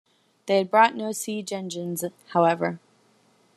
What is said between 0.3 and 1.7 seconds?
They had brought no siege